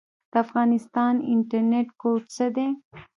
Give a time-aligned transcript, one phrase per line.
[0.31, 2.67] د افغانستان انټرنیټ کوډ څه دی؟